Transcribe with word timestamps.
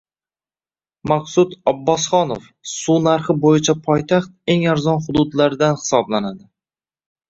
Maqsud 1.11 1.53
Abbosxonov: 1.73 2.49
Suv 2.73 2.99
narxi 3.11 3.37
bo‘yicha 3.47 3.79
poytaxt 3.87 4.35
eng 4.57 4.69
arzon 4.77 5.07
hududlardan 5.09 5.83
hisoblanadi 5.83 6.47